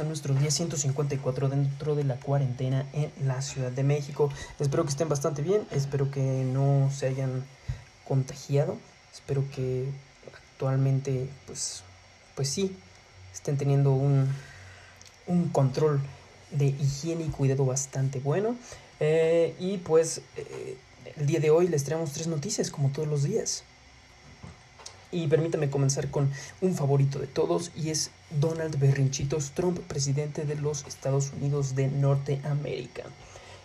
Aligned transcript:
a 0.00 0.04
nuestro 0.04 0.34
día 0.34 0.50
154 0.50 1.48
dentro 1.48 1.94
de 1.94 2.04
la 2.04 2.16
cuarentena 2.16 2.86
en 2.92 3.12
la 3.26 3.42
Ciudad 3.42 3.70
de 3.70 3.84
México. 3.84 4.30
Espero 4.58 4.84
que 4.84 4.90
estén 4.90 5.08
bastante 5.08 5.42
bien, 5.42 5.66
espero 5.70 6.10
que 6.10 6.20
no 6.20 6.90
se 6.90 7.06
hayan 7.06 7.44
contagiado, 8.04 8.76
espero 9.12 9.44
que 9.54 9.86
actualmente 10.32 11.28
pues, 11.46 11.82
pues 12.34 12.48
sí, 12.48 12.76
estén 13.32 13.56
teniendo 13.56 13.92
un, 13.92 14.28
un 15.26 15.48
control 15.50 16.00
de 16.50 16.66
higiene 16.66 17.24
y 17.24 17.28
cuidado 17.28 17.64
bastante 17.64 18.18
bueno. 18.18 18.56
Eh, 19.00 19.54
y 19.60 19.78
pues 19.78 20.22
eh, 20.36 20.76
el 21.16 21.26
día 21.26 21.40
de 21.40 21.50
hoy 21.50 21.68
les 21.68 21.84
traemos 21.84 22.12
tres 22.12 22.26
noticias 22.26 22.70
como 22.70 22.88
todos 22.88 23.06
los 23.06 23.22
días. 23.22 23.62
Y 25.12 25.28
permítame 25.28 25.70
comenzar 25.70 26.10
con 26.10 26.32
un 26.60 26.74
favorito 26.74 27.20
de 27.20 27.28
todos 27.28 27.70
y 27.76 27.90
es 27.90 28.10
Donald 28.40 28.78
Berrinchitos 28.78 29.52
Trump, 29.52 29.78
presidente 29.80 30.44
de 30.44 30.56
los 30.56 30.84
Estados 30.86 31.32
Unidos 31.38 31.74
de 31.74 31.88
Norteamérica. 31.88 33.04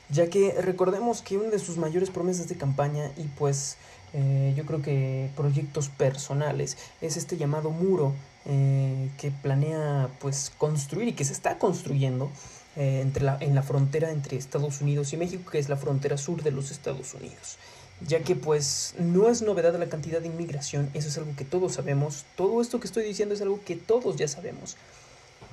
Ya 0.10 0.30
que 0.30 0.56
recordemos 0.60 1.22
que 1.22 1.38
una 1.38 1.50
de 1.50 1.60
sus 1.60 1.78
mayores 1.78 2.10
promesas 2.10 2.48
de 2.50 2.56
campaña 2.56 3.12
y 3.16 3.24
pues 3.24 3.78
eh, 4.14 4.54
yo 4.58 4.66
creo 4.66 4.82
que 4.82 5.30
proyectos 5.36 5.90
personales 5.90 6.78
es 7.00 7.16
este 7.16 7.38
llamado 7.38 7.70
muro 7.70 8.14
eh, 8.46 9.10
que 9.18 9.30
planea 9.30 10.10
pues 10.20 10.52
construir 10.58 11.10
y 11.10 11.14
que 11.14 11.26
se 11.26 11.34
está 11.34 11.60
construyendo 11.60 12.32
eh, 12.76 13.02
entre 13.02 13.24
la, 13.24 13.38
en 13.40 13.54
la 13.54 13.62
frontera 13.62 14.10
entre 14.10 14.38
Estados 14.38 14.82
Unidos 14.82 15.14
y 15.14 15.18
México, 15.18 15.52
que 15.52 15.60
es 15.60 15.70
la 15.70 15.78
frontera 15.78 16.18
sur 16.18 16.42
de 16.42 16.52
los 16.52 16.72
Estados 16.72 17.14
Unidos 17.14 17.58
ya 18.08 18.22
que 18.22 18.36
pues 18.36 18.94
no 18.98 19.30
es 19.30 19.42
novedad 19.42 19.78
la 19.78 19.90
cantidad 19.90 20.22
de 20.22 20.28
inmigración, 20.28 20.90
eso 20.94 21.08
es 21.10 21.18
algo 21.18 21.36
que 21.36 21.46
todos 21.46 21.74
sabemos, 21.74 22.26
todo 22.36 22.62
esto 22.62 22.80
que 22.80 22.88
estoy 22.88 23.04
diciendo 23.04 23.36
es 23.36 23.42
algo 23.42 23.60
que 23.66 23.76
todos 23.76 24.16
ya 24.16 24.28
sabemos. 24.28 24.78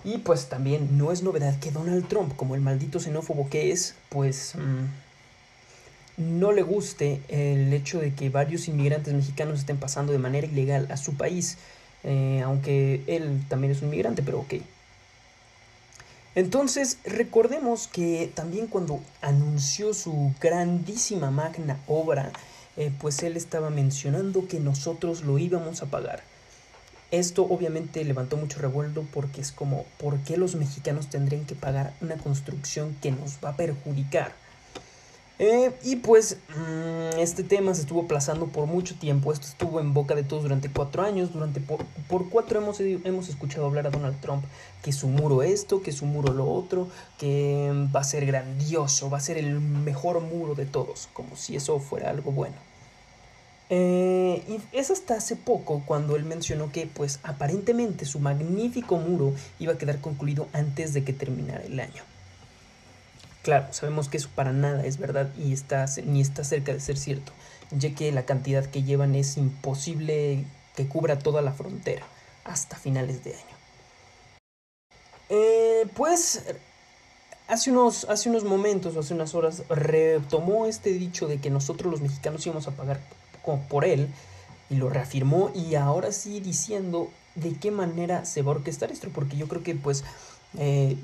Y 0.04 0.18
pues 0.18 0.46
también 0.46 0.98
no 0.98 1.10
es 1.10 1.22
novedad 1.22 1.58
que 1.58 1.72
Donald 1.72 2.06
Trump, 2.06 2.36
como 2.36 2.54
el 2.54 2.60
maldito 2.60 3.00
xenófobo 3.00 3.48
que 3.50 3.72
es, 3.72 3.94
pues 4.08 4.54
mm, 4.54 6.28
no 6.38 6.52
le 6.52 6.62
guste 6.62 7.20
el 7.28 7.72
hecho 7.72 8.00
de 8.00 8.14
que 8.14 8.30
varios 8.30 8.68
inmigrantes 8.68 9.12
mexicanos 9.12 9.58
estén 9.58 9.78
pasando 9.78 10.12
de 10.12 10.18
manera 10.18 10.46
ilegal 10.46 10.86
a 10.90 10.96
su 10.96 11.14
país, 11.16 11.58
eh, 12.04 12.40
aunque 12.44 13.02
él 13.08 13.42
también 13.48 13.72
es 13.72 13.82
un 13.82 13.88
inmigrante, 13.88 14.22
pero 14.22 14.40
ok. 14.40 14.54
Entonces, 16.36 16.98
recordemos 17.04 17.88
que 17.88 18.30
también 18.34 18.66
cuando 18.66 19.00
anunció 19.22 19.94
su 19.94 20.34
grandísima 20.38 21.30
magna 21.30 21.80
obra, 21.88 22.30
eh, 22.76 22.92
pues 23.00 23.22
él 23.22 23.38
estaba 23.38 23.70
mencionando 23.70 24.46
que 24.46 24.60
nosotros 24.60 25.22
lo 25.22 25.38
íbamos 25.38 25.82
a 25.82 25.86
pagar. 25.86 26.22
Esto 27.10 27.44
obviamente 27.44 28.04
levantó 28.04 28.36
mucho 28.36 28.58
revuelo 28.58 29.06
porque 29.14 29.40
es 29.40 29.50
como, 29.50 29.86
¿por 29.96 30.18
qué 30.24 30.36
los 30.36 30.56
mexicanos 30.56 31.08
tendrían 31.08 31.46
que 31.46 31.54
pagar 31.54 31.94
una 32.02 32.16
construcción 32.16 32.94
que 33.00 33.12
nos 33.12 33.38
va 33.42 33.50
a 33.50 33.56
perjudicar? 33.56 34.34
Eh, 35.38 35.70
y 35.84 35.96
pues 35.96 36.38
mm, 36.48 37.18
este 37.18 37.42
tema 37.42 37.74
se 37.74 37.82
estuvo 37.82 38.02
aplazando 38.02 38.46
por 38.46 38.66
mucho 38.66 38.94
tiempo, 38.94 39.32
esto 39.34 39.46
estuvo 39.46 39.80
en 39.80 39.92
boca 39.92 40.14
de 40.14 40.22
todos 40.22 40.44
durante 40.44 40.70
cuatro 40.70 41.02
años, 41.02 41.30
durante 41.32 41.60
por, 41.60 41.84
cuatro 42.30 42.58
hemos, 42.58 42.80
hemos 42.80 43.28
escuchado 43.28 43.66
hablar 43.66 43.86
a 43.86 43.90
Donald 43.90 44.18
Trump 44.22 44.44
que 44.82 44.92
su 44.92 45.08
muro 45.08 45.42
esto, 45.42 45.82
que 45.82 45.92
su 45.92 46.06
muro 46.06 46.32
lo 46.32 46.50
otro, 46.50 46.88
que 47.18 47.70
va 47.94 48.00
a 48.00 48.04
ser 48.04 48.24
grandioso, 48.24 49.10
va 49.10 49.18
a 49.18 49.20
ser 49.20 49.36
el 49.36 49.60
mejor 49.60 50.20
muro 50.22 50.54
de 50.54 50.64
todos, 50.64 51.08
como 51.12 51.36
si 51.36 51.54
eso 51.56 51.78
fuera 51.80 52.08
algo 52.08 52.32
bueno. 52.32 52.56
Eh, 53.68 54.42
y 54.48 54.76
es 54.76 54.90
hasta 54.90 55.14
hace 55.14 55.36
poco 55.36 55.82
cuando 55.84 56.16
él 56.16 56.24
mencionó 56.24 56.70
que 56.70 56.86
pues 56.86 57.18
aparentemente 57.24 58.04
su 58.04 58.20
magnífico 58.20 58.96
muro 58.96 59.34
iba 59.58 59.72
a 59.72 59.78
quedar 59.78 60.00
concluido 60.00 60.46
antes 60.52 60.94
de 60.94 61.04
que 61.04 61.12
terminara 61.12 61.64
el 61.64 61.78
año. 61.80 62.15
Claro, 63.46 63.68
sabemos 63.70 64.08
que 64.08 64.16
eso 64.16 64.28
para 64.34 64.52
nada 64.52 64.84
es 64.84 64.98
verdad 64.98 65.32
y 65.38 65.52
está, 65.52 65.86
ni 66.04 66.20
está 66.20 66.42
cerca 66.42 66.72
de 66.72 66.80
ser 66.80 66.98
cierto, 66.98 67.30
ya 67.70 67.94
que 67.94 68.10
la 68.10 68.24
cantidad 68.24 68.66
que 68.66 68.82
llevan 68.82 69.14
es 69.14 69.36
imposible 69.36 70.44
que 70.74 70.88
cubra 70.88 71.20
toda 71.20 71.42
la 71.42 71.52
frontera 71.52 72.04
hasta 72.42 72.74
finales 72.76 73.22
de 73.22 73.34
año. 73.34 73.56
Eh, 75.28 75.86
pues 75.94 76.42
hace 77.46 77.70
unos, 77.70 78.06
hace 78.06 78.30
unos 78.30 78.42
momentos, 78.42 78.96
hace 78.96 79.14
unas 79.14 79.32
horas, 79.36 79.62
retomó 79.68 80.66
este 80.66 80.90
dicho 80.90 81.28
de 81.28 81.38
que 81.38 81.48
nosotros 81.48 81.92
los 81.92 82.00
mexicanos 82.00 82.44
íbamos 82.44 82.66
a 82.66 82.72
pagar 82.72 82.98
por 83.68 83.84
él 83.84 84.08
y 84.70 84.74
lo 84.74 84.90
reafirmó 84.90 85.52
y 85.54 85.76
ahora 85.76 86.10
sí 86.10 86.40
diciendo 86.40 87.12
de 87.36 87.52
qué 87.52 87.70
manera 87.70 88.24
se 88.24 88.42
va 88.42 88.50
a 88.50 88.56
orquestar 88.56 88.90
esto, 88.90 89.08
porque 89.14 89.36
yo 89.36 89.46
creo 89.46 89.62
que 89.62 89.76
pues 89.76 90.02
eh, 90.58 90.96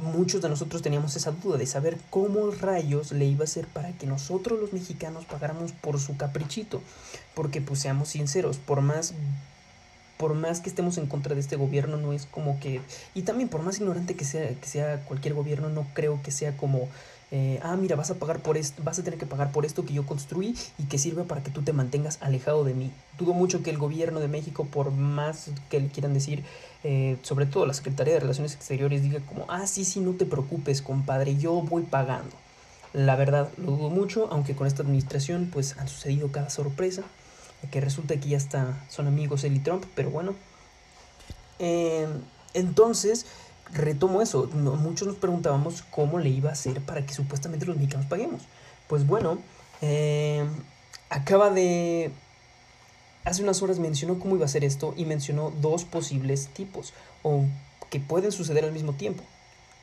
muchos 0.00 0.42
de 0.42 0.48
nosotros 0.48 0.82
teníamos 0.82 1.16
esa 1.16 1.30
duda 1.30 1.58
de 1.58 1.66
saber 1.66 1.98
cómo 2.10 2.50
rayos 2.50 3.12
le 3.12 3.26
iba 3.26 3.42
a 3.42 3.44
hacer 3.44 3.66
para 3.66 3.92
que 3.92 4.06
nosotros 4.06 4.58
los 4.58 4.72
mexicanos 4.72 5.24
pagáramos 5.24 5.72
por 5.72 6.00
su 6.00 6.16
caprichito. 6.16 6.80
Porque 7.34 7.60
pues 7.60 7.80
seamos 7.80 8.08
sinceros, 8.10 8.58
por 8.58 8.80
más 8.80 9.14
por 10.20 10.34
más 10.34 10.60
que 10.60 10.68
estemos 10.68 10.98
en 10.98 11.06
contra 11.06 11.34
de 11.34 11.40
este 11.40 11.56
gobierno, 11.56 11.96
no 11.96 12.12
es 12.12 12.26
como 12.26 12.60
que. 12.60 12.82
Y 13.14 13.22
también, 13.22 13.48
por 13.48 13.62
más 13.62 13.78
ignorante 13.78 14.14
que 14.14 14.26
sea, 14.26 14.50
que 14.50 14.68
sea 14.68 15.00
cualquier 15.06 15.32
gobierno, 15.32 15.70
no 15.70 15.86
creo 15.94 16.20
que 16.22 16.30
sea 16.30 16.54
como. 16.58 16.88
Eh, 17.32 17.58
ah, 17.62 17.76
mira, 17.76 17.96
vas 17.96 18.10
a 18.10 18.16
pagar 18.16 18.40
por 18.40 18.58
esto, 18.58 18.82
vas 18.82 18.98
a 18.98 19.04
tener 19.04 19.18
que 19.18 19.24
pagar 19.24 19.50
por 19.50 19.64
esto 19.64 19.86
que 19.86 19.94
yo 19.94 20.04
construí 20.04 20.54
y 20.78 20.84
que 20.84 20.98
sirve 20.98 21.22
para 21.22 21.42
que 21.42 21.50
tú 21.50 21.62
te 21.62 21.72
mantengas 21.72 22.18
alejado 22.20 22.64
de 22.64 22.74
mí. 22.74 22.90
Dudo 23.18 23.32
mucho 23.32 23.62
que 23.62 23.70
el 23.70 23.78
gobierno 23.78 24.20
de 24.20 24.28
México, 24.28 24.66
por 24.70 24.90
más 24.90 25.50
que 25.70 25.80
le 25.80 25.88
quieran 25.88 26.12
decir, 26.12 26.44
eh, 26.84 27.16
sobre 27.22 27.46
todo 27.46 27.64
la 27.64 27.72
Secretaría 27.72 28.14
de 28.14 28.20
Relaciones 28.20 28.54
Exteriores, 28.54 29.02
diga 29.02 29.20
como, 29.20 29.46
ah, 29.48 29.66
sí, 29.66 29.84
sí, 29.86 30.00
no 30.00 30.12
te 30.12 30.26
preocupes, 30.26 30.82
compadre, 30.82 31.36
yo 31.38 31.52
voy 31.62 31.84
pagando. 31.84 32.36
La 32.92 33.16
verdad, 33.16 33.48
lo 33.56 33.70
dudo 33.70 33.90
mucho, 33.90 34.28
aunque 34.32 34.56
con 34.56 34.66
esta 34.66 34.82
administración, 34.82 35.48
pues 35.50 35.78
han 35.78 35.88
sucedido 35.88 36.30
cada 36.32 36.50
sorpresa 36.50 37.04
que 37.68 37.80
resulta 37.80 38.16
que 38.16 38.28
ya 38.30 38.36
está, 38.36 38.84
son 38.88 39.06
amigos 39.06 39.44
él 39.44 39.56
y 39.56 39.58
Trump, 39.60 39.84
pero 39.94 40.10
bueno. 40.10 40.34
Eh, 41.58 42.06
entonces, 42.54 43.26
retomo 43.72 44.22
eso. 44.22 44.46
muchos 44.48 45.06
nos 45.06 45.16
preguntábamos 45.16 45.82
cómo 45.90 46.18
le 46.18 46.30
iba 46.30 46.50
a 46.50 46.54
hacer 46.54 46.80
para 46.80 47.04
que 47.04 47.14
supuestamente 47.14 47.66
los 47.66 47.76
mexicanos 47.76 48.06
paguemos. 48.06 48.42
Pues 48.88 49.06
bueno, 49.06 49.38
eh, 49.82 50.44
acaba 51.10 51.50
de... 51.50 52.10
Hace 53.24 53.42
unas 53.42 53.60
horas 53.62 53.78
mencionó 53.78 54.18
cómo 54.18 54.36
iba 54.36 54.46
a 54.46 54.48
ser 54.48 54.64
esto 54.64 54.94
y 54.96 55.04
mencionó 55.04 55.52
dos 55.60 55.84
posibles 55.84 56.48
tipos 56.48 56.94
o 57.22 57.44
que 57.90 58.00
pueden 58.00 58.32
suceder 58.32 58.64
al 58.64 58.72
mismo 58.72 58.94
tiempo, 58.94 59.22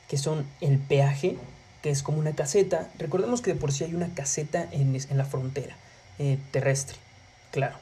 que 0.08 0.18
son 0.18 0.44
el 0.60 0.78
peaje, 0.78 1.38
que 1.80 1.90
es 1.90 2.02
como 2.02 2.18
una 2.18 2.34
caseta. 2.34 2.90
Recordemos 2.98 3.40
que 3.40 3.54
de 3.54 3.60
por 3.60 3.70
sí 3.70 3.84
hay 3.84 3.94
una 3.94 4.12
caseta 4.12 4.66
en, 4.72 4.96
en 4.96 5.16
la 5.16 5.24
frontera 5.24 5.76
eh, 6.18 6.38
terrestre 6.50 6.96
claro. 7.50 7.76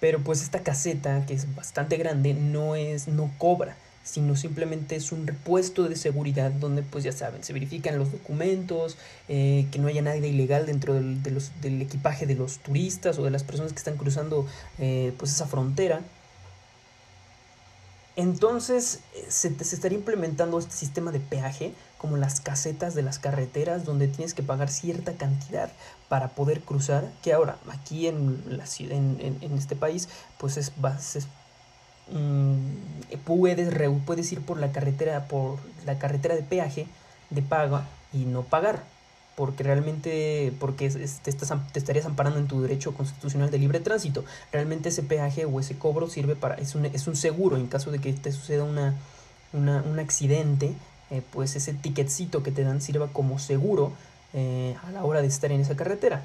Pero 0.00 0.20
pues 0.20 0.42
esta 0.42 0.62
caseta, 0.62 1.24
que 1.26 1.34
es 1.34 1.54
bastante 1.54 1.96
grande, 1.96 2.34
no 2.34 2.76
es, 2.76 3.08
no 3.08 3.30
cobra, 3.38 3.76
sino 4.02 4.36
simplemente 4.36 4.96
es 4.96 5.12
un 5.12 5.26
repuesto 5.26 5.88
de 5.88 5.96
seguridad 5.96 6.50
donde 6.52 6.82
pues 6.82 7.04
ya 7.04 7.12
saben, 7.12 7.42
se 7.42 7.54
verifican 7.54 7.98
los 7.98 8.12
documentos, 8.12 8.98
eh, 9.28 9.66
que 9.72 9.78
no 9.78 9.88
haya 9.88 10.02
nadie 10.02 10.28
ilegal 10.28 10.66
dentro 10.66 10.92
del, 10.92 11.22
de 11.22 11.30
los, 11.30 11.52
del, 11.62 11.80
equipaje 11.80 12.26
de 12.26 12.34
los 12.34 12.58
turistas 12.58 13.18
o 13.18 13.24
de 13.24 13.30
las 13.30 13.44
personas 13.44 13.72
que 13.72 13.78
están 13.78 13.96
cruzando 13.96 14.46
eh, 14.78 15.14
pues 15.18 15.32
esa 15.32 15.46
frontera. 15.46 16.02
Entonces 18.16 19.00
eh, 19.14 19.26
se, 19.28 19.64
se, 19.64 19.74
estaría 19.74 19.98
implementando 19.98 20.58
este 20.58 20.74
sistema 20.74 21.10
de 21.10 21.20
peaje 21.20 21.74
como 21.98 22.16
las 22.16 22.40
casetas 22.40 22.94
de 22.94 23.02
las 23.02 23.18
carreteras 23.18 23.84
donde 23.84 24.08
tienes 24.08 24.34
que 24.34 24.42
pagar 24.42 24.68
cierta 24.68 25.14
cantidad 25.14 25.72
para 26.08 26.28
poder 26.28 26.60
cruzar, 26.60 27.10
que 27.22 27.32
ahora 27.32 27.56
aquí 27.68 28.06
en, 28.06 28.44
la, 28.46 28.64
en, 28.78 29.38
en, 29.40 29.58
este 29.58 29.74
país 29.74 30.08
pues 30.38 30.56
es, 30.56 30.72
mm, 32.12 32.58
puedes, 33.24 33.90
puedes 34.06 34.32
ir 34.32 34.42
por 34.42 34.60
la 34.60 34.70
carretera 34.70 35.26
por 35.26 35.58
la 35.84 35.98
carretera 35.98 36.36
de 36.36 36.42
peaje 36.42 36.86
de 37.30 37.42
paga 37.42 37.88
y 38.12 38.26
no 38.26 38.42
pagar 38.42 38.84
porque 39.36 39.62
realmente 39.62 40.52
porque 40.60 40.88
te, 40.90 41.30
estás, 41.30 41.52
te 41.72 41.78
estarías 41.78 42.06
amparando 42.06 42.38
en 42.38 42.46
tu 42.46 42.62
derecho 42.62 42.94
constitucional 42.94 43.50
de 43.50 43.58
libre 43.58 43.80
tránsito 43.80 44.24
realmente 44.52 44.90
ese 44.90 45.02
peaje 45.02 45.44
o 45.44 45.60
ese 45.60 45.76
cobro 45.76 46.08
sirve 46.08 46.36
para 46.36 46.54
es 46.54 46.74
un, 46.74 46.86
es 46.86 47.06
un 47.06 47.16
seguro 47.16 47.56
en 47.56 47.66
caso 47.66 47.90
de 47.90 47.98
que 48.00 48.12
te 48.12 48.32
suceda 48.32 48.64
una, 48.64 48.94
una 49.52 49.82
un 49.82 49.98
accidente 49.98 50.74
eh, 51.10 51.22
pues 51.32 51.54
ese 51.54 51.74
ticketcito 51.74 52.42
que 52.42 52.50
te 52.50 52.64
dan 52.64 52.80
sirva 52.80 53.08
como 53.08 53.38
seguro 53.38 53.92
eh, 54.32 54.74
a 54.84 54.90
la 54.90 55.04
hora 55.04 55.20
de 55.20 55.28
estar 55.28 55.52
en 55.52 55.60
esa 55.60 55.76
carretera. 55.76 56.24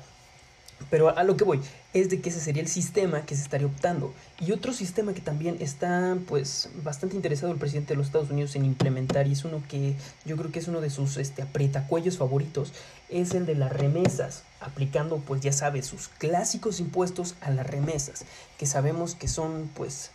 Pero 0.89 1.15
a 1.15 1.23
lo 1.23 1.37
que 1.37 1.43
voy 1.43 1.59
es 1.93 2.09
de 2.09 2.21
que 2.21 2.29
ese 2.29 2.39
sería 2.39 2.61
el 2.61 2.67
sistema 2.67 3.25
que 3.25 3.35
se 3.35 3.43
estaría 3.43 3.67
optando. 3.67 4.13
Y 4.39 4.51
otro 4.51 4.73
sistema 4.73 5.13
que 5.13 5.21
también 5.21 5.57
está 5.59 6.17
pues 6.27 6.69
bastante 6.83 7.15
interesado 7.15 7.51
el 7.51 7.59
presidente 7.59 7.93
de 7.93 7.97
los 7.97 8.07
Estados 8.07 8.29
Unidos 8.29 8.55
en 8.55 8.65
implementar 8.65 9.27
y 9.27 9.33
es 9.33 9.43
uno 9.43 9.61
que 9.67 9.95
yo 10.25 10.37
creo 10.37 10.51
que 10.51 10.59
es 10.59 10.67
uno 10.67 10.81
de 10.81 10.89
sus 10.89 11.17
este, 11.17 11.41
aprietacuellos 11.41 12.17
favoritos 12.17 12.73
es 13.09 13.33
el 13.33 13.45
de 13.45 13.55
las 13.55 13.73
remesas, 13.73 14.43
aplicando 14.59 15.17
pues 15.17 15.41
ya 15.41 15.51
sabes 15.51 15.87
sus 15.87 16.07
clásicos 16.07 16.79
impuestos 16.79 17.35
a 17.41 17.49
las 17.49 17.65
remesas, 17.65 18.23
que 18.57 18.65
sabemos 18.65 19.15
que 19.15 19.27
son 19.27 19.69
pues 19.73 20.11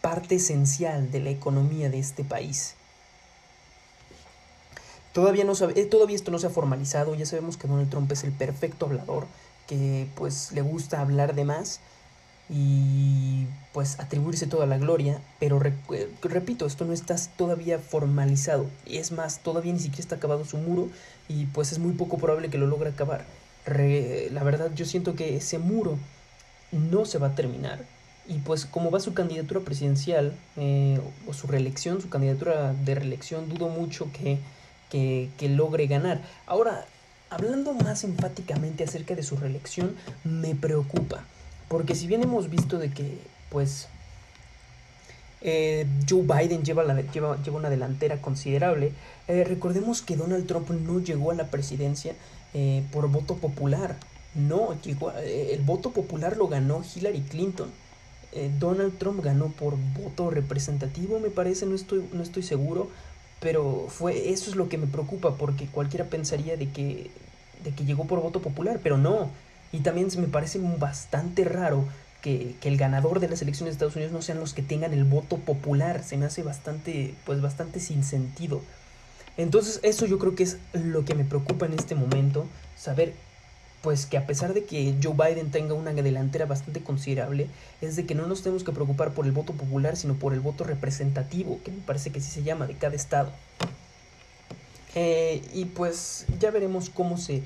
parte 0.00 0.36
esencial 0.36 1.10
de 1.10 1.20
la 1.20 1.30
economía 1.30 1.90
de 1.90 1.98
este 1.98 2.24
país. 2.24 2.74
Todavía, 5.12 5.44
no 5.44 5.56
sabe, 5.56 5.78
eh, 5.80 5.86
todavía 5.86 6.14
esto 6.14 6.30
no 6.30 6.38
se 6.38 6.46
ha 6.46 6.50
formalizado, 6.50 7.16
ya 7.16 7.26
sabemos 7.26 7.56
que 7.56 7.66
Donald 7.66 7.90
Trump 7.90 8.10
es 8.12 8.22
el 8.22 8.30
perfecto 8.30 8.86
hablador, 8.86 9.26
que 9.70 10.08
pues 10.16 10.50
le 10.50 10.62
gusta 10.62 11.00
hablar 11.00 11.36
de 11.36 11.44
más 11.44 11.78
y 12.48 13.46
pues 13.72 14.00
atribuirse 14.00 14.48
toda 14.48 14.66
la 14.66 14.78
gloria, 14.78 15.20
pero 15.38 15.62
eh, 15.64 16.10
repito, 16.22 16.66
esto 16.66 16.84
no 16.84 16.92
está 16.92 17.14
todavía 17.36 17.78
formalizado, 17.78 18.66
y 18.84 18.96
es 18.96 19.12
más, 19.12 19.38
todavía 19.38 19.72
ni 19.72 19.78
siquiera 19.78 20.00
está 20.00 20.16
acabado 20.16 20.44
su 20.44 20.58
muro 20.58 20.88
y 21.28 21.46
pues 21.46 21.70
es 21.70 21.78
muy 21.78 21.92
poco 21.92 22.18
probable 22.18 22.50
que 22.50 22.58
lo 22.58 22.66
logre 22.66 22.90
acabar. 22.90 23.24
la 23.66 24.42
verdad 24.42 24.72
yo 24.74 24.84
siento 24.84 25.14
que 25.14 25.36
ese 25.36 25.58
muro 25.58 25.96
no 26.72 27.04
se 27.04 27.18
va 27.18 27.28
a 27.28 27.34
terminar 27.36 27.84
y 28.26 28.38
pues 28.38 28.66
como 28.66 28.90
va 28.90 28.98
su 28.98 29.14
candidatura 29.14 29.60
presidencial 29.60 30.34
eh, 30.56 31.00
o 31.28 31.32
su 31.32 31.46
reelección, 31.46 32.00
su 32.00 32.08
candidatura 32.08 32.72
de 32.72 32.94
reelección, 32.96 33.48
dudo 33.48 33.68
mucho 33.68 34.10
que 34.12 34.40
que, 34.90 35.48
logre 35.48 35.86
ganar. 35.86 36.20
Ahora, 36.46 36.84
hablando 37.30 37.72
más 37.72 38.04
enfáticamente 38.04 38.84
acerca 38.84 39.14
de 39.14 39.22
su 39.22 39.36
reelección, 39.36 39.94
me 40.24 40.54
preocupa. 40.54 41.24
Porque 41.68 41.94
si 41.94 42.08
bien 42.08 42.22
hemos 42.22 42.50
visto 42.50 42.78
de 42.78 42.90
que, 42.90 43.18
pues, 43.48 43.88
eh, 45.40 45.86
Joe 46.08 46.22
Biden 46.22 46.64
lleva, 46.64 46.84
lleva, 47.00 47.40
lleva, 47.42 47.56
una 47.56 47.70
delantera 47.70 48.20
considerable, 48.20 48.92
eh, 49.28 49.44
recordemos 49.44 50.02
que 50.02 50.16
Donald 50.16 50.46
Trump 50.46 50.68
no 50.70 50.98
llegó 50.98 51.30
a 51.30 51.34
la 51.34 51.46
presidencia 51.46 52.14
eh, 52.52 52.82
por 52.92 53.08
voto 53.08 53.36
popular. 53.36 53.96
No, 54.34 54.80
llegó, 54.82 55.12
el 55.12 55.60
voto 55.62 55.92
popular 55.92 56.36
lo 56.36 56.48
ganó 56.48 56.82
Hillary 56.82 57.22
Clinton. 57.22 57.70
Donald 58.60 58.96
Trump 58.96 59.24
ganó 59.24 59.48
por 59.48 59.76
voto 59.92 60.30
representativo, 60.30 61.18
me 61.18 61.30
parece, 61.30 61.66
no 61.66 61.74
estoy, 61.74 62.04
no 62.12 62.22
estoy 62.22 62.44
seguro 62.44 62.88
pero 63.40 63.86
fue 63.88 64.30
eso 64.30 64.50
es 64.50 64.56
lo 64.56 64.68
que 64.68 64.78
me 64.78 64.86
preocupa 64.86 65.36
porque 65.36 65.66
cualquiera 65.66 66.04
pensaría 66.04 66.56
de 66.56 66.68
que 66.68 67.10
de 67.64 67.72
que 67.72 67.84
llegó 67.84 68.04
por 68.06 68.20
voto 68.20 68.40
popular, 68.40 68.80
pero 68.82 68.96
no. 68.96 69.30
Y 69.72 69.80
también 69.80 70.08
me 70.18 70.26
parece 70.26 70.58
bastante 70.78 71.44
raro 71.44 71.84
que, 72.22 72.54
que, 72.60 72.68
el 72.68 72.76
ganador 72.76 73.20
de 73.20 73.28
las 73.28 73.42
elecciones 73.42 73.72
de 73.72 73.76
Estados 73.76 73.96
Unidos 73.96 74.12
no 74.12 74.22
sean 74.22 74.40
los 74.40 74.54
que 74.54 74.62
tengan 74.62 74.92
el 74.92 75.04
voto 75.04 75.36
popular. 75.36 76.02
Se 76.02 76.16
me 76.16 76.26
hace 76.26 76.42
bastante, 76.42 77.14
pues 77.24 77.40
bastante 77.40 77.80
sin 77.80 78.02
sentido. 78.02 78.62
Entonces, 79.36 79.80
eso 79.82 80.06
yo 80.06 80.18
creo 80.18 80.34
que 80.34 80.42
es 80.42 80.58
lo 80.72 81.04
que 81.04 81.14
me 81.14 81.24
preocupa 81.24 81.66
en 81.66 81.74
este 81.74 81.94
momento. 81.94 82.46
Saber 82.76 83.14
pues 83.82 84.06
que 84.06 84.18
a 84.18 84.26
pesar 84.26 84.52
de 84.52 84.64
que 84.64 84.94
Joe 85.02 85.14
Biden 85.14 85.50
tenga 85.50 85.74
una 85.74 85.92
delantera 85.92 86.46
bastante 86.46 86.80
considerable, 86.80 87.48
es 87.80 87.96
de 87.96 88.06
que 88.06 88.14
no 88.14 88.26
nos 88.26 88.42
tenemos 88.42 88.64
que 88.64 88.72
preocupar 88.72 89.12
por 89.12 89.26
el 89.26 89.32
voto 89.32 89.54
popular, 89.54 89.96
sino 89.96 90.14
por 90.14 90.34
el 90.34 90.40
voto 90.40 90.64
representativo, 90.64 91.60
que 91.64 91.70
me 91.70 91.80
parece 91.80 92.10
que 92.10 92.20
sí 92.20 92.30
se 92.30 92.42
llama, 92.42 92.66
de 92.66 92.74
cada 92.74 92.94
estado. 92.94 93.30
Eh, 94.94 95.42
y 95.54 95.66
pues 95.66 96.26
ya 96.38 96.50
veremos 96.50 96.90
cómo 96.90 97.16
se 97.16 97.42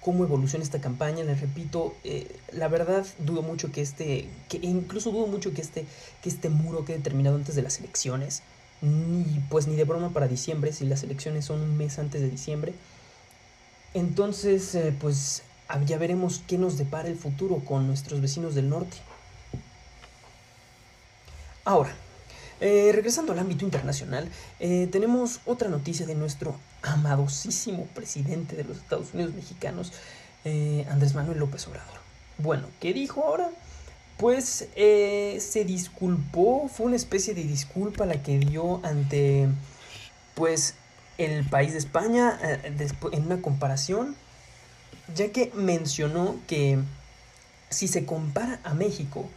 cómo 0.00 0.24
evoluciona 0.24 0.64
esta 0.64 0.80
campaña. 0.80 1.24
Les 1.24 1.40
repito, 1.40 1.94
eh, 2.04 2.26
la 2.52 2.68
verdad 2.68 3.06
dudo 3.18 3.42
mucho 3.42 3.70
que 3.70 3.82
este, 3.82 4.28
que 4.48 4.58
incluso 4.62 5.10
dudo 5.10 5.26
mucho 5.26 5.52
que 5.52 5.60
este, 5.60 5.84
que 6.22 6.28
este 6.28 6.48
muro 6.48 6.84
quede 6.84 6.98
terminado 6.98 7.36
antes 7.36 7.54
de 7.54 7.62
las 7.62 7.78
elecciones. 7.78 8.42
Ni 8.80 9.40
pues 9.50 9.66
ni 9.66 9.76
de 9.76 9.84
broma 9.84 10.10
para 10.10 10.28
diciembre, 10.28 10.72
si 10.72 10.86
las 10.86 11.02
elecciones 11.02 11.44
son 11.44 11.60
un 11.60 11.76
mes 11.76 11.98
antes 11.98 12.20
de 12.20 12.30
diciembre. 12.30 12.74
Entonces, 13.92 14.74
eh, 14.74 14.94
pues 14.98 15.42
ya 15.86 15.98
veremos 15.98 16.42
qué 16.46 16.58
nos 16.58 16.78
depara 16.78 17.08
el 17.08 17.16
futuro 17.16 17.62
con 17.64 17.86
nuestros 17.86 18.20
vecinos 18.20 18.54
del 18.54 18.68
norte. 18.68 18.96
Ahora, 21.64 21.94
eh, 22.60 22.90
regresando 22.94 23.32
al 23.32 23.38
ámbito 23.38 23.64
internacional, 23.64 24.28
eh, 24.58 24.88
tenemos 24.90 25.40
otra 25.44 25.68
noticia 25.68 26.06
de 26.06 26.14
nuestro 26.14 26.56
amadosísimo 26.82 27.84
presidente 27.94 28.56
de 28.56 28.64
los 28.64 28.78
Estados 28.78 29.12
Unidos 29.12 29.34
mexicanos, 29.34 29.92
eh, 30.44 30.86
Andrés 30.90 31.14
Manuel 31.14 31.38
López 31.38 31.68
Obrador. 31.68 31.98
Bueno, 32.38 32.66
¿qué 32.80 32.92
dijo 32.92 33.22
ahora? 33.22 33.50
Pues 34.16 34.68
se 34.74 35.64
disculpó, 35.64 36.68
fue 36.68 36.86
una 36.86 36.96
especie 36.96 37.34
de 37.34 37.44
disculpa 37.44 38.06
la 38.06 38.22
que 38.22 38.38
dio 38.38 38.80
ante, 38.84 39.48
pues, 40.34 40.74
el 41.18 41.44
país 41.48 41.72
de 41.72 41.78
España 41.78 42.36
en 43.12 43.26
una 43.26 43.40
comparación 43.42 44.16
ya 45.14 45.30
que 45.32 45.50
mencionó 45.54 46.36
que 46.46 46.78
si 47.70 47.88
se 47.88 48.04
compara 48.04 48.60
a 48.64 48.74
México 48.74 49.28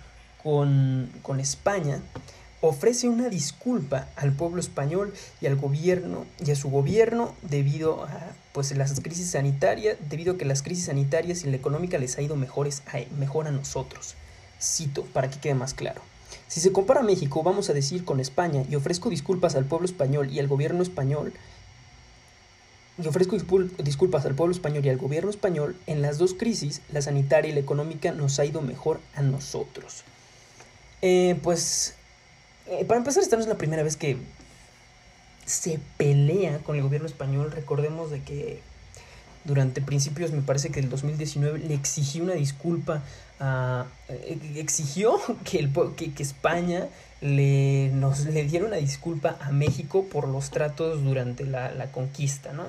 con, 0.44 1.40
España, 1.40 2.00
ofrece 2.62 3.08
una 3.08 3.30
disculpa 3.30 4.08
al 4.16 4.32
pueblo 4.32 4.60
español 4.60 5.14
y 5.40 5.48
al 5.48 5.56
gobierno 5.56 6.26
y 6.44 6.52
a 6.52 6.56
su 6.56 6.70
gobierno 6.70 7.34
debido 7.42 8.04
a 8.04 8.32
pues 8.54 8.76
las 8.76 9.00
crisis 9.00 9.32
sanitarias, 9.32 9.98
debido 10.10 10.34
a 10.34 10.38
que 10.38 10.46
las 10.46 10.62
crisis 10.62 10.86
sanitarias 10.86 11.44
y 11.44 11.50
la 11.50 11.56
económica 11.56 11.98
les 11.98 12.18
ha 12.18 12.22
ido 12.22 12.36
mejores 12.36 12.84
mejor 13.18 13.48
a 13.48 13.52
nosotros. 13.52 14.16
Cito 14.60 15.04
para 15.06 15.30
que 15.30 15.40
quede 15.40 15.56
más 15.56 15.74
claro. 15.74 16.02
Si 16.48 16.60
se 16.60 16.72
compara 16.72 17.00
a 17.00 17.04
México, 17.04 17.44
vamos 17.44 17.70
a 17.70 17.74
decir 17.74 18.04
con 18.04 18.20
España, 18.20 18.64
y 18.70 18.76
ofrezco 18.76 19.10
disculpas 19.10 19.56
al 19.56 19.66
pueblo 19.66 19.86
español 19.86 20.30
y 20.30 20.40
al 20.40 20.48
gobierno 20.48 20.84
español, 20.84 21.34
y 23.03 23.07
ofrezco 23.07 23.38
disculpas 23.83 24.25
al 24.25 24.36
pueblo 24.36 24.53
español 24.53 24.86
y 24.86 24.89
al 24.89 24.98
gobierno 24.98 25.30
español, 25.30 25.75
en 25.88 26.01
las 26.01 26.18
dos 26.18 26.33
crisis, 26.33 26.81
la 26.92 27.01
sanitaria 27.01 27.51
y 27.51 27.53
la 27.53 27.59
económica, 27.59 28.12
nos 28.12 28.39
ha 28.39 28.45
ido 28.45 28.62
mejor 28.62 29.00
a 29.15 29.21
nosotros. 29.21 30.03
Eh, 31.01 31.38
pues, 31.42 31.95
eh, 32.68 32.86
para 32.86 33.00
empezar, 33.00 33.24
esta 33.24 33.36
no 33.36 33.42
es 33.42 33.48
la 33.48 33.57
primera 33.57 33.83
vez 33.83 33.98
que 33.98 34.18
se 35.45 35.80
pelea 35.98 36.59
con 36.59 36.75
el 36.75 36.83
gobierno 36.83 37.07
español. 37.07 37.51
Recordemos 37.51 38.12
de 38.12 38.21
que 38.21 38.59
durante 39.44 39.81
principios, 39.81 40.31
me 40.31 40.42
parece 40.42 40.69
que 40.69 40.80
el 40.80 40.89
2019, 40.89 41.59
le 41.59 41.74
exigió 41.74 42.24
una 42.24 42.33
disculpa 42.33 43.03
a... 43.39 43.88
Eh, 44.09 44.38
exigió 44.56 45.19
que, 45.44 45.59
el, 45.59 45.71
que, 45.95 46.13
que 46.13 46.24
España 46.24 46.88
le, 47.21 47.89
nos, 47.94 48.25
le 48.25 48.44
diera 48.44 48.65
una 48.65 48.77
disculpa 48.77 49.38
a 49.42 49.51
México 49.51 50.06
por 50.12 50.27
los 50.27 50.51
tratos 50.51 51.03
durante 51.03 51.45
la, 51.45 51.71
la 51.71 51.92
conquista, 51.92 52.53
¿no? 52.53 52.65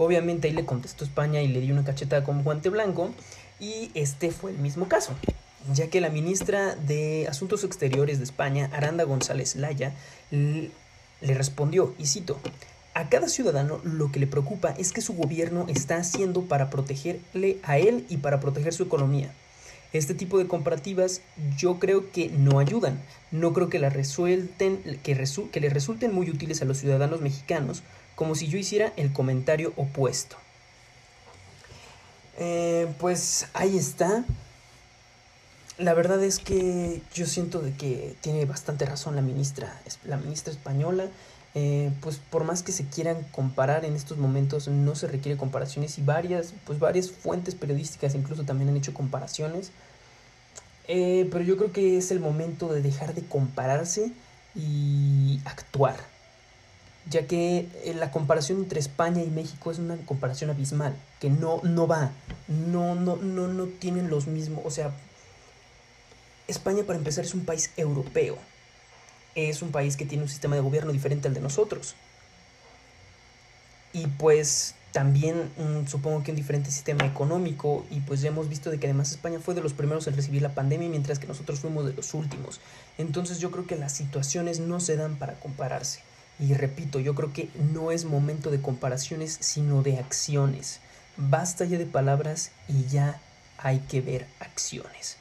Obviamente 0.00 0.48
ahí 0.48 0.54
le 0.54 0.64
contestó 0.64 1.04
España 1.04 1.42
y 1.42 1.48
le 1.48 1.60
dio 1.60 1.74
una 1.74 1.84
cachetada 1.84 2.24
con 2.24 2.42
guante 2.42 2.70
blanco 2.70 3.10
y 3.60 3.90
este 3.92 4.30
fue 4.30 4.50
el 4.50 4.56
mismo 4.56 4.88
caso, 4.88 5.12
ya 5.74 5.88
que 5.88 6.00
la 6.00 6.08
ministra 6.08 6.74
de 6.74 7.26
Asuntos 7.28 7.64
Exteriores 7.64 8.16
de 8.16 8.24
España, 8.24 8.70
Aranda 8.72 9.04
González 9.04 9.56
Laya, 9.56 9.92
le 10.30 11.34
respondió, 11.34 11.94
y 11.98 12.06
cito, 12.06 12.38
a 12.94 13.10
cada 13.10 13.28
ciudadano 13.28 13.78
lo 13.84 14.10
que 14.10 14.20
le 14.20 14.26
preocupa 14.26 14.70
es 14.78 14.92
que 14.92 15.02
su 15.02 15.12
gobierno 15.12 15.66
está 15.68 15.98
haciendo 15.98 16.44
para 16.44 16.70
protegerle 16.70 17.58
a 17.62 17.76
él 17.76 18.06
y 18.08 18.16
para 18.16 18.40
proteger 18.40 18.72
su 18.72 18.84
economía. 18.84 19.30
Este 19.92 20.14
tipo 20.14 20.38
de 20.38 20.46
comparativas 20.46 21.20
yo 21.58 21.78
creo 21.78 22.10
que 22.10 22.30
no 22.30 22.58
ayudan. 22.58 23.02
No 23.32 23.52
creo 23.52 23.68
que, 23.68 23.80
la 23.80 23.90
resuelten, 23.90 24.80
que, 25.02 25.26
que 25.52 25.60
le 25.60 25.68
resulten 25.68 26.14
muy 26.14 26.30
útiles 26.30 26.62
a 26.62 26.64
los 26.64 26.78
ciudadanos 26.78 27.20
mexicanos 27.20 27.82
como 28.14 28.34
si 28.34 28.48
yo 28.48 28.58
hiciera 28.58 28.92
el 28.96 29.12
comentario 29.12 29.72
opuesto. 29.76 30.36
Eh, 32.38 32.92
pues 32.98 33.46
ahí 33.54 33.76
está. 33.76 34.24
La 35.78 35.94
verdad 35.94 36.22
es 36.22 36.38
que 36.38 37.00
yo 37.14 37.26
siento 37.26 37.60
de 37.60 37.72
que 37.72 38.16
tiene 38.20 38.44
bastante 38.44 38.84
razón 38.84 39.16
la 39.16 39.22
ministra, 39.22 39.80
la 40.04 40.16
ministra 40.16 40.52
española. 40.52 41.06
Eh, 41.54 41.90
pues 42.00 42.18
por 42.30 42.44
más 42.44 42.62
que 42.62 42.70
se 42.70 42.84
quieran 42.84 43.26
comparar 43.32 43.84
en 43.84 43.96
estos 43.96 44.18
momentos, 44.18 44.68
no 44.68 44.94
se 44.94 45.08
requiere 45.08 45.36
comparaciones 45.36 45.98
y 45.98 46.02
varias, 46.02 46.54
pues 46.64 46.78
varias 46.78 47.10
fuentes 47.10 47.56
periodísticas 47.56 48.14
incluso 48.14 48.44
también 48.44 48.70
han 48.70 48.76
hecho 48.76 48.94
comparaciones. 48.94 49.72
Eh, 50.86 51.28
pero 51.30 51.44
yo 51.44 51.56
creo 51.56 51.72
que 51.72 51.98
es 51.98 52.10
el 52.10 52.20
momento 52.20 52.72
de 52.72 52.82
dejar 52.82 53.14
de 53.14 53.22
compararse 53.22 54.12
y 54.54 55.40
actuar 55.44 55.96
ya 57.08 57.26
que 57.26 57.68
eh, 57.84 57.94
la 57.94 58.10
comparación 58.10 58.58
entre 58.58 58.80
España 58.80 59.22
y 59.22 59.28
México 59.28 59.70
es 59.70 59.78
una 59.78 59.96
comparación 59.98 60.50
abismal, 60.50 60.94
que 61.20 61.30
no, 61.30 61.60
no 61.62 61.86
va, 61.86 62.12
no, 62.48 62.94
no, 62.94 63.16
no, 63.16 63.48
no 63.48 63.66
tienen 63.66 64.10
los 64.10 64.26
mismos, 64.26 64.62
o 64.64 64.70
sea, 64.70 64.92
España 66.46 66.84
para 66.84 66.98
empezar 66.98 67.24
es 67.24 67.34
un 67.34 67.44
país 67.44 67.70
europeo, 67.76 68.36
es 69.34 69.62
un 69.62 69.70
país 69.70 69.96
que 69.96 70.04
tiene 70.04 70.24
un 70.24 70.28
sistema 70.28 70.56
de 70.56 70.62
gobierno 70.62 70.92
diferente 70.92 71.28
al 71.28 71.34
de 71.34 71.40
nosotros, 71.40 71.94
y 73.92 74.06
pues 74.06 74.74
también 74.92 75.50
mm, 75.56 75.86
supongo 75.86 76.22
que 76.22 76.32
un 76.32 76.36
diferente 76.36 76.70
sistema 76.70 77.06
económico 77.06 77.84
y 77.90 78.00
pues 78.00 78.20
ya 78.20 78.28
hemos 78.28 78.48
visto 78.48 78.70
de 78.70 78.78
que 78.78 78.86
además 78.86 79.10
España 79.10 79.38
fue 79.38 79.54
de 79.54 79.60
los 79.60 79.72
primeros 79.72 80.06
en 80.06 80.16
recibir 80.16 80.42
la 80.42 80.54
pandemia 80.54 80.88
mientras 80.88 81.18
que 81.18 81.26
nosotros 81.26 81.60
fuimos 81.60 81.86
de 81.86 81.92
los 81.92 82.12
últimos. 82.14 82.60
Entonces 82.98 83.38
yo 83.38 83.50
creo 83.50 83.66
que 83.66 83.76
las 83.76 83.92
situaciones 83.92 84.58
no 84.58 84.80
se 84.80 84.96
dan 84.96 85.16
para 85.16 85.34
compararse. 85.34 86.00
Y 86.40 86.54
repito, 86.54 86.98
yo 87.00 87.14
creo 87.14 87.32
que 87.32 87.50
no 87.72 87.92
es 87.92 88.06
momento 88.06 88.50
de 88.50 88.62
comparaciones, 88.62 89.36
sino 89.40 89.82
de 89.82 89.98
acciones. 89.98 90.80
Basta 91.16 91.66
ya 91.66 91.76
de 91.76 91.84
palabras 91.84 92.50
y 92.66 92.86
ya 92.86 93.20
hay 93.58 93.80
que 93.80 94.00
ver 94.00 94.26
acciones. 94.40 95.18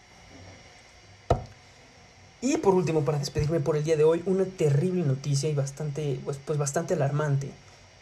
Y 2.41 2.55
por 2.57 2.73
último, 2.73 3.03
para 3.03 3.19
despedirme 3.19 3.59
por 3.59 3.75
el 3.75 3.83
día 3.83 3.97
de 3.97 4.05
hoy, 4.05 4.23
una 4.25 4.45
terrible 4.45 5.03
noticia 5.03 5.49
y 5.49 5.53
bastante, 5.53 6.21
pues, 6.23 6.39
pues 6.43 6.57
bastante 6.57 6.93
alarmante. 6.93 7.51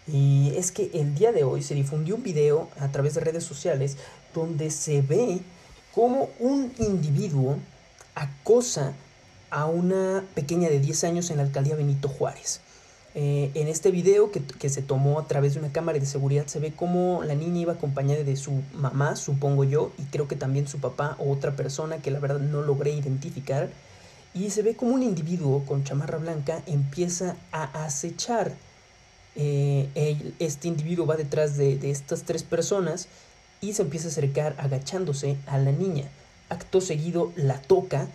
Y 0.08 0.54
es 0.56 0.72
que 0.72 0.92
el 0.94 1.16
día 1.16 1.32
de 1.32 1.44
hoy 1.44 1.64
se 1.64 1.74
difundió 1.74 2.16
un 2.16 2.24
video 2.24 2.70
a 2.80 2.90
través 2.90 3.16
de 3.16 3.22
redes 3.22 3.44
sociales 3.44 3.98
donde 4.36 4.70
se 4.70 5.02
ve 5.02 5.42
como 5.94 6.30
un 6.40 6.72
individuo 6.78 7.58
acosa 8.14 8.94
a 9.50 9.66
una 9.66 10.24
pequeña 10.36 10.70
de 10.70 10.80
10 10.80 11.04
años 11.06 11.32
en 11.32 11.38
la 11.38 11.44
alcaldía 11.44 11.76
Benito 11.76 12.08
Juárez. 12.08 12.62
Eh, 13.20 13.50
en 13.56 13.68
este 13.68 13.90
video 13.90 14.30
que, 14.32 14.70
se 14.70 14.84
tomó 14.84 15.20
a 15.20 15.26
través 15.26 15.56
de 15.56 15.60
una 15.60 15.72
cámara 15.72 15.98
de 15.98 16.06
seguridad 16.06 16.46
se 16.46 16.60
ve 16.60 16.74
como 16.74 17.24
la 17.24 17.34
niña 17.34 17.62
iba 17.62 17.74
acompañada 17.74 18.24
de 18.24 18.36
su 18.36 18.62
mamá, 18.76 19.16
supongo 19.16 19.64
yo, 19.64 19.92
y 19.98 20.04
creo 20.04 20.28
que 20.28 20.36
también 20.36 20.68
su 20.68 20.78
papá 20.78 21.16
o 21.18 21.32
otra 21.32 21.56
persona 21.56 21.98
que 21.98 22.12
la 22.12 22.20
verdad 22.20 22.40
no 22.40 22.62
logré 22.62 22.92
identificar. 22.92 23.72
Y 24.36 24.52
se 24.52 24.62
ve 24.62 24.76
como 24.76 24.94
un 24.94 25.02
individuo 25.02 25.66
con 25.66 25.84
chamarra 25.84 26.20
blanca 26.20 26.62
empieza 26.68 27.36
a 27.52 27.86
acechar. 27.86 28.54
Eh, 29.36 29.90
este 30.38 30.68
individuo 30.68 31.08
va 31.08 31.16
detrás 31.16 31.58
de, 31.58 31.76
de 31.76 31.90
estas 31.90 32.22
tres 32.22 32.44
personas 32.44 33.08
y 33.62 33.74
se 33.74 33.82
empieza 33.82 34.10
a 34.10 34.12
acercar 34.12 34.54
agachándose 34.60 35.38
a 35.48 35.58
la 35.58 35.72
niña. 35.72 36.08
Acto 36.50 36.82
seguido 36.82 37.32
la 37.36 37.60
toca 37.64 38.10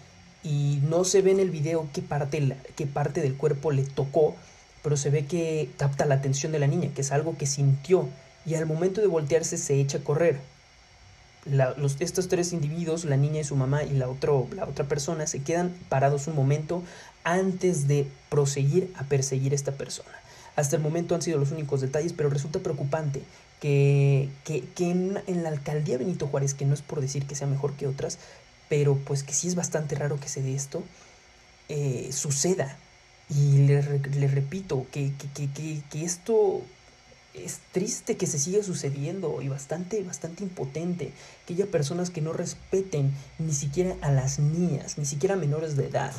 y 0.44 0.78
no 0.88 1.02
se 1.02 1.22
ve 1.22 1.32
en 1.32 1.40
el 1.40 1.50
video 1.50 1.88
qué 1.92 2.02
parte, 2.02 2.56
qué 2.76 2.86
parte 2.86 3.20
del 3.20 3.36
cuerpo 3.36 3.72
le 3.72 3.82
tocó, 3.82 4.36
pero 4.82 4.96
se 4.96 5.10
ve 5.10 5.26
que 5.26 5.70
capta 5.76 6.06
la 6.06 6.16
atención 6.16 6.52
de 6.52 6.58
la 6.58 6.66
niña, 6.66 6.90
que 6.94 7.02
es 7.02 7.12
algo 7.12 7.36
que 7.36 7.46
sintió, 7.46 8.08
y 8.44 8.54
al 8.54 8.66
momento 8.66 9.00
de 9.00 9.06
voltearse 9.06 9.56
se 9.56 9.80
echa 9.80 9.98
a 9.98 10.04
correr. 10.04 10.40
los, 11.44 11.96
estos 12.00 12.28
tres 12.28 12.52
individuos, 12.52 13.04
la 13.04 13.16
niña 13.16 13.40
y 13.40 13.44
su 13.44 13.56
mamá 13.56 13.84
y 13.84 13.92
la, 13.92 14.08
otro, 14.08 14.48
la 14.54 14.64
otra 14.64 14.86
persona, 14.86 15.26
se 15.26 15.42
quedan 15.42 15.74
parados 15.88 16.26
un 16.26 16.34
momento 16.34 16.82
antes 17.24 17.88
de 17.88 18.06
proseguir 18.28 18.92
a 18.96 19.04
perseguir 19.04 19.52
a 19.52 19.56
esta 19.56 19.72
persona. 19.72 20.10
Hasta 20.56 20.76
el 20.76 20.82
momento 20.82 21.14
han 21.14 21.22
sido 21.22 21.38
los 21.38 21.50
únicos 21.50 21.80
detalles, 21.80 22.12
pero 22.12 22.28
resulta 22.28 22.58
preocupante 22.58 23.22
que, 23.60 24.28
que, 24.44 24.64
que 24.74 24.90
en, 24.90 25.42
la 25.42 25.48
alcaldía 25.48 25.98
Benito 25.98 26.26
Juárez, 26.26 26.54
que 26.54 26.66
no 26.66 26.74
es 26.74 26.82
por 26.82 27.00
decir 27.00 27.26
que 27.26 27.34
sea 27.34 27.46
mejor 27.46 27.72
que 27.74 27.86
otras, 27.86 28.18
pero 28.68 28.96
pues 28.96 29.22
que 29.22 29.32
sí 29.32 29.48
es 29.48 29.54
bastante 29.54 29.94
raro 29.94 30.18
que 30.18 30.28
se 30.28 30.42
dé 30.42 30.54
esto, 30.54 30.82
eh, 31.68 32.10
suceda. 32.12 32.76
Y 33.28 33.66
le, 33.66 33.82
le 33.82 34.28
repito 34.28 34.86
que, 34.92 35.12
que, 35.34 35.48
que, 35.48 35.82
que, 35.90 36.04
esto 36.04 36.62
es 37.34 37.60
triste 37.72 38.16
que 38.16 38.26
se 38.26 38.38
siga 38.38 38.62
sucediendo 38.62 39.40
y 39.40 39.48
bastante, 39.48 40.02
bastante 40.02 40.42
impotente. 40.42 41.12
Que 41.46 41.54
haya 41.54 41.66
personas 41.66 42.10
que 42.10 42.20
no 42.20 42.32
respeten 42.32 43.12
ni 43.38 43.52
siquiera 43.52 43.96
a 44.02 44.10
las 44.10 44.38
niñas, 44.38 44.98
ni 44.98 45.06
siquiera 45.06 45.36
menores 45.36 45.76
de 45.76 45.86
edad. 45.86 46.12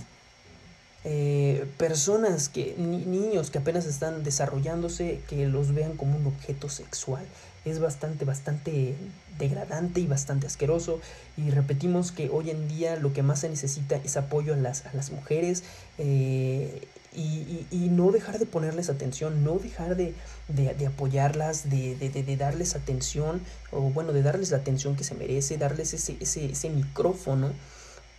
Eh, 1.06 1.66
personas 1.78 2.48
que, 2.48 2.76
ni, 2.78 2.98
niños 3.06 3.52
que 3.52 3.58
apenas 3.58 3.86
están 3.86 4.24
desarrollándose, 4.24 5.20
que 5.28 5.48
los 5.48 5.74
vean 5.74 5.98
como 5.98 6.18
un 6.18 6.28
objeto 6.28 6.70
sexual. 6.70 7.26
Es 7.66 7.80
bastante, 7.80 8.26
bastante 8.26 8.96
degradante 9.38 10.00
y 10.00 10.08
bastante 10.08 10.48
asqueroso. 10.48 11.00
Y 11.38 11.50
repetimos 11.50 12.12
que 12.12 12.30
hoy 12.30 12.50
en 12.50 12.68
día 12.68 12.96
lo 12.96 13.14
que 13.14 13.24
más 13.24 13.40
se 13.40 13.50
necesita 13.50 13.98
es 13.98 14.18
apoyo 14.18 14.54
a 14.54 14.58
las, 14.58 14.86
a 14.86 14.94
las 14.94 15.12
mujeres. 15.12 15.64
Eh, 15.98 16.88
y, 17.16 17.22
y, 17.22 17.68
y, 17.70 17.90
no 17.90 18.12
dejar 18.12 18.40
de 18.40 18.48
ponerles 18.48 18.90
atención, 18.90 19.44
no 19.44 19.60
dejar 19.60 19.96
de, 19.96 20.16
de, 20.48 20.74
de 20.74 20.88
apoyarlas, 20.88 21.70
de, 21.70 21.96
de, 21.96 22.38
darles 22.38 22.76
atención, 22.76 23.40
o 23.72 23.82
bueno, 23.82 24.14
de 24.14 24.24
darles 24.24 24.50
la 24.50 24.58
atención 24.58 24.96
que 24.96 25.04
se 25.04 25.14
merece, 25.14 25.60
darles 25.60 25.94
ese, 25.94 26.18
ese, 26.20 26.46
ese 26.46 26.72
micrófono 26.72 27.52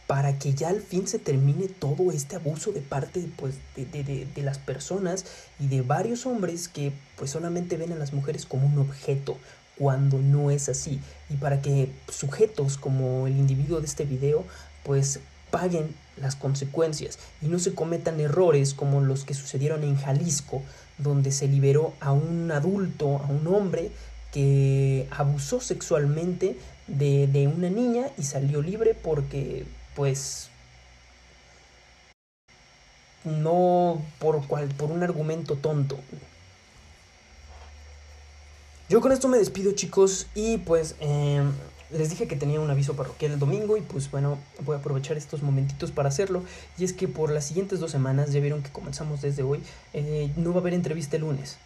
para 0.06 0.38
que 0.38 0.52
ya 0.52 0.68
al 0.68 0.80
fin 0.80 1.06
se 1.06 1.18
termine 1.18 1.68
todo 1.68 2.12
este 2.12 2.36
abuso 2.36 2.72
de 2.72 2.80
parte 2.80 3.26
pues, 3.36 3.54
de, 3.76 3.86
de, 3.86 4.26
de, 4.26 4.42
las 4.42 4.58
personas 4.58 5.24
y 5.58 5.68
de 5.68 5.82
varios 5.82 6.26
hombres 6.26 6.68
que 6.68 6.92
pues 7.16 7.30
solamente 7.30 7.76
ven 7.76 7.92
a 7.92 7.96
las 7.96 8.12
mujeres 8.12 8.44
como 8.44 8.66
un 8.66 8.78
objeto 8.78 9.38
cuando 9.78 10.18
no 10.18 10.50
es 10.50 10.68
así. 10.68 11.00
Y 11.30 11.34
para 11.36 11.62
que 11.62 11.90
sujetos 12.08 12.76
como 12.76 13.26
el 13.26 13.36
individuo 13.36 13.80
de 13.80 13.86
este 13.86 14.04
video 14.04 14.44
pues 14.82 15.20
paguen 15.50 15.94
las 16.16 16.36
consecuencias 16.36 17.18
y 17.42 17.46
no 17.46 17.58
se 17.58 17.74
cometan 17.74 18.20
errores 18.20 18.74
como 18.74 19.00
los 19.00 19.24
que 19.24 19.34
sucedieron 19.34 19.82
en 19.82 19.96
Jalisco 19.96 20.62
donde 20.98 21.32
se 21.32 21.48
liberó 21.48 21.94
a 22.00 22.12
un 22.12 22.50
adulto, 22.52 23.18
a 23.18 23.26
un 23.26 23.46
hombre 23.46 23.90
que 24.32 25.08
abusó 25.10 25.60
sexualmente 25.60 26.56
de, 26.86 27.26
de 27.26 27.48
una 27.48 27.70
niña 27.70 28.06
y 28.18 28.24
salió 28.24 28.62
libre 28.62 28.94
porque 28.94 29.64
pues 29.94 30.50
no 33.24 34.02
por 34.18 34.46
cual 34.46 34.68
por 34.68 34.90
un 34.90 35.02
argumento 35.02 35.56
tonto. 35.56 35.98
Yo 38.88 39.00
con 39.00 39.12
esto 39.12 39.28
me 39.28 39.38
despido 39.38 39.72
chicos 39.72 40.26
y 40.34 40.58
pues 40.58 40.94
eh, 41.00 41.42
les 41.90 42.10
dije 42.10 42.28
que 42.28 42.36
tenía 42.36 42.60
un 42.60 42.70
aviso 42.70 42.94
parroquial 42.94 43.32
el 43.32 43.38
domingo 43.38 43.76
y 43.76 43.80
pues 43.80 44.10
bueno, 44.10 44.38
voy 44.60 44.76
a 44.76 44.78
aprovechar 44.78 45.16
estos 45.16 45.42
momentitos 45.42 45.90
para 45.90 46.08
hacerlo. 46.10 46.42
Y 46.76 46.84
es 46.84 46.92
que 46.92 47.08
por 47.08 47.30
las 47.30 47.46
siguientes 47.46 47.80
dos 47.80 47.90
semanas, 47.90 48.32
ya 48.32 48.40
vieron 48.40 48.62
que 48.62 48.70
comenzamos 48.70 49.22
desde 49.22 49.42
hoy, 49.42 49.62
eh, 49.94 50.30
no 50.36 50.50
va 50.50 50.56
a 50.56 50.60
haber 50.60 50.74
entrevista 50.74 51.16
el 51.16 51.22
lunes. 51.22 51.56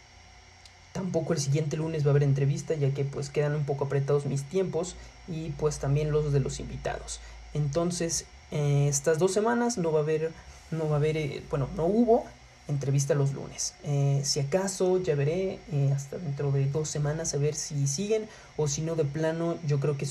Tampoco 0.92 1.32
el 1.32 1.40
siguiente 1.40 1.76
lunes 1.76 2.04
va 2.04 2.08
a 2.08 2.10
haber 2.10 2.22
entrevista 2.22 2.74
ya 2.74 2.92
que 2.92 3.04
pues 3.04 3.30
quedan 3.30 3.54
un 3.54 3.64
poco 3.64 3.84
apretados 3.84 4.26
mis 4.26 4.44
tiempos 4.44 4.94
y 5.28 5.50
pues 5.50 5.78
también 5.78 6.10
los 6.10 6.32
de 6.32 6.40
los 6.40 6.60
invitados. 6.60 7.20
Entonces, 7.54 8.26
eh, 8.50 8.86
estas 8.88 9.18
dos 9.18 9.32
semanas 9.32 9.78
no 9.78 9.92
va 9.92 10.00
a 10.00 10.02
haber, 10.02 10.32
no 10.70 10.88
va 10.88 10.96
a 10.96 10.98
haber, 10.98 11.16
eh, 11.16 11.42
bueno, 11.50 11.68
no 11.76 11.86
hubo 11.86 12.24
entrevista 12.66 13.14
los 13.14 13.32
lunes. 13.32 13.74
Eh, 13.84 14.20
si 14.24 14.40
acaso, 14.40 14.98
ya 15.02 15.14
veré 15.14 15.58
hasta 15.94 16.18
dentro 16.18 16.52
de 16.52 16.66
dos 16.66 16.90
semanas 16.90 17.32
a 17.32 17.38
ver 17.38 17.54
si 17.54 17.86
siguen 17.86 18.28
o 18.58 18.68
si 18.68 18.82
no 18.82 18.94
de 18.94 19.04
plano, 19.04 19.56
yo 19.66 19.80
creo 19.80 19.96
que 19.96 20.06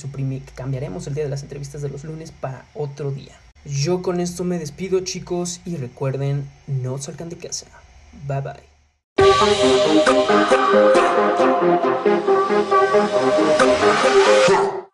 cambiaremos 0.56 1.06
el 1.06 1.14
día 1.14 1.24
de 1.24 1.30
las 1.30 1.44
entrevistas 1.44 1.84
de 1.84 1.90
los 1.90 2.04
lunes 2.04 2.32
para 2.32 2.66
otro 2.74 3.12
día. 3.12 3.40
Yo 3.64 4.02
con 4.02 4.20
esto 4.20 4.44
me 4.44 4.58
despido 4.58 5.02
chicos 5.02 5.62
y 5.66 5.76
recuerden, 5.78 6.50
no 6.68 6.98
salgan 6.98 7.30
de 7.30 7.38
casa. 7.38 7.68
Bye 8.26 8.42
bye. 8.42 8.64